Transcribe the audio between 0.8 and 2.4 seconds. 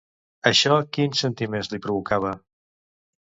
quins sentiments li provocava?